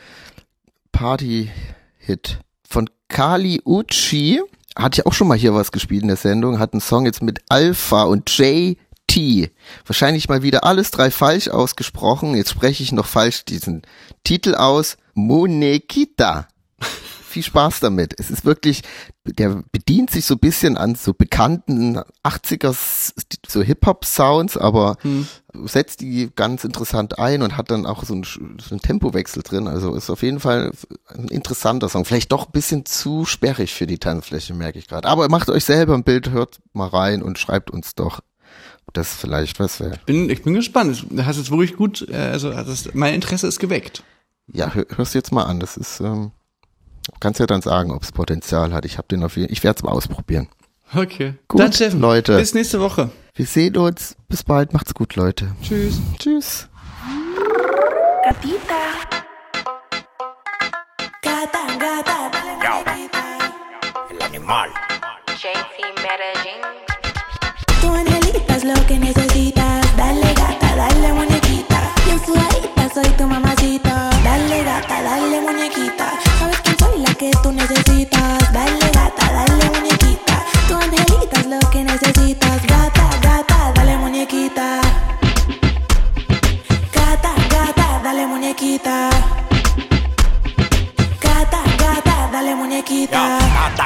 [0.92, 4.40] Party-Hit von Kali Uchi.
[4.78, 7.20] Hatte ich auch schon mal hier was gespielt in der Sendung, hat einen Song jetzt
[7.20, 9.50] mit Alpha und JT.
[9.84, 12.36] Wahrscheinlich mal wieder alles drei falsch ausgesprochen.
[12.36, 13.82] Jetzt spreche ich noch falsch diesen
[14.22, 14.96] Titel aus.
[15.14, 16.46] Monekita.
[17.38, 18.14] Viel Spaß damit.
[18.18, 18.82] Es ist wirklich,
[19.24, 23.14] der bedient sich so ein bisschen an so bekannten 80er s-
[23.46, 24.96] so Hip-Hop-Sounds, aber
[25.66, 28.40] setzt die ganz interessant ein und hat dann auch so einen, so
[28.72, 29.68] einen Tempowechsel drin.
[29.68, 30.72] Also ist auf jeden Fall
[31.14, 32.04] ein interessanter Song.
[32.04, 35.06] Vielleicht doch ein bisschen zu sperrig für die Tanzfläche, merke ich gerade.
[35.06, 38.18] Aber macht euch selber ein Bild, hört mal rein und schreibt uns doch,
[38.88, 40.00] ob das vielleicht was wäre.
[40.06, 41.06] Bin, ich bin gespannt.
[41.08, 44.02] Du hast jetzt wirklich gut, äh, also das, mein Interesse ist geweckt.
[44.52, 45.60] Ja, hör, hörst du jetzt mal an.
[45.60, 46.32] Das ist, ähm,
[47.20, 48.84] kannst ja dann sagen, ob es Potenzial hat.
[48.84, 50.48] Ich habe den auf jeden Ich werde es mal ausprobieren.
[50.94, 51.34] Okay.
[51.48, 52.36] Gut, Dann, Steffen, Leute.
[52.38, 53.10] Bis nächste Woche.
[53.34, 54.16] Wir sehen uns.
[54.28, 54.72] Bis bald.
[54.72, 55.52] Macht's gut, Leute.
[55.62, 56.00] Tschüss.
[56.18, 56.68] Tschüss.
[58.24, 59.18] Gatita.
[61.22, 62.30] Gata, gata,
[64.10, 64.68] El animal.
[65.36, 66.62] JC Medellín.
[67.80, 69.96] Tu angelita es lo que necesitas.
[69.96, 71.92] Dale gata, dale muñequita.
[72.06, 74.10] Bien sudadita, soy tu mamacita.
[74.24, 76.10] Dale gata, dale muñequita.
[76.38, 76.67] Sabes la
[77.18, 78.52] que tú necesitas.
[78.52, 80.44] Dale gata, dale muñequita.
[80.68, 82.62] Tu angelita es lo que necesitas.
[82.66, 84.80] Gata, gata, dale muñequita.
[86.92, 89.10] Gata, gata, dale muñequita.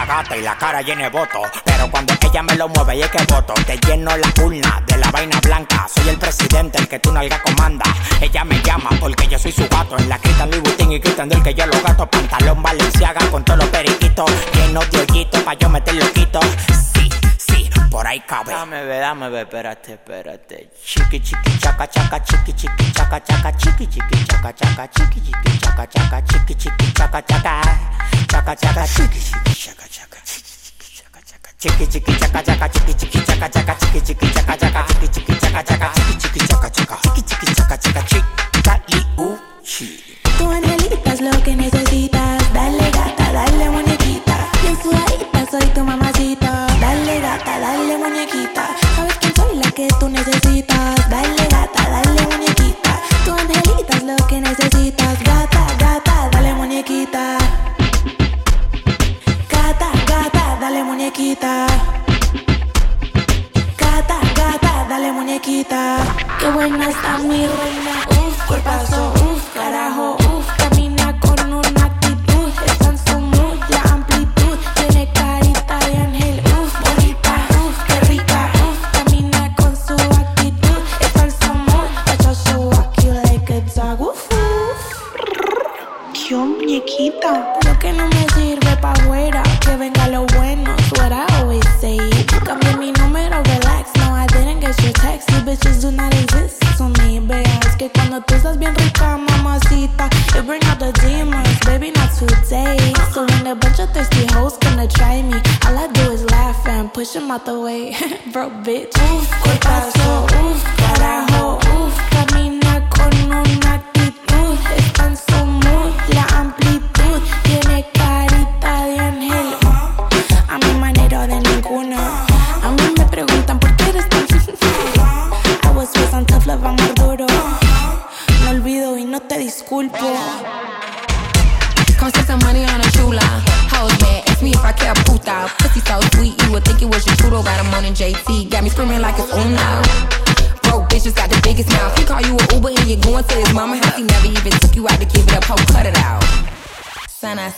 [0.01, 1.43] Gata, y la cara llena de voto.
[1.65, 4.97] Pero cuando ella me lo mueve y es que voto, te lleno la urna de
[4.97, 5.87] la vaina blanca.
[5.95, 7.85] Soy el presidente, el que tú nalga comanda.
[8.21, 9.99] Ella me llama porque yo soy su gato.
[9.99, 12.09] En la quitan Louis Vuitton y quitan del que yo los gato.
[12.09, 14.31] Pantalón Valenciaga con todos los periquitos.
[14.55, 16.41] Lleno de hoyitos pa' yo meter loquito.
[17.93, 18.51] Por ahí cabe.
[18.51, 20.71] Dame, ve, dame, ve, espérate, espérate.
[20.83, 25.87] Chiqui, chiqui, chaca, chaca, chiqui, chiqui, chaca, chaca, chiqui, chiqui, chaca, chaca, chiqui, chiqui, chaca,
[25.87, 27.61] chaca, chiqui, chiqui, chaca, chaca.
[28.31, 30.19] Chaca, chaca, chiqui, chiqui, chaca, chaca,
[31.59, 35.63] chiqui, chiqui, chaca, chaca, chiqui, chiqui, chaca, chaca, chiqui, chiqui, chaca, chaca, chiqui, chiqui, chaca,
[35.63, 41.31] chaca, chiqui, chiqui, chaca, chaca, chiqui, chiqui, chaca, chaca, chica, li, Tu angelita es lo
[41.45, 42.53] que necesitas.
[42.53, 44.51] Dale gata, dale muñequita.
[44.61, 46.67] Bien sudadita, soy tu mamacita.
[46.81, 48.71] Dale gata, dale muñequita.
[48.97, 51.09] Sabes que soy la que tú necesitas.
[51.09, 53.01] Dale gata, dale muñequita.
[53.25, 55.23] Tu angelita es lo que necesitas.
[55.23, 57.39] Gata, gata, dale muñequita.
[59.49, 61.67] Gata, gata, dale muñequita.
[63.79, 65.99] Gata, gata, dale muñequita.
[66.41, 67.82] Qué buena está mi reina,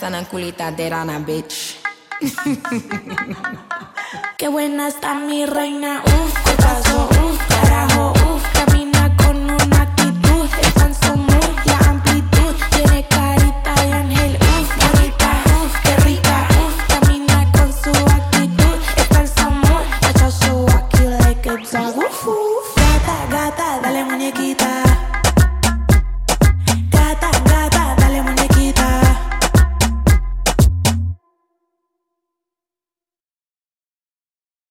[0.04, 1.80] Sana, culita de rana, bitch.
[4.36, 8.12] Qué buena está mi reina, uf, cuerpazo, uf, carajo,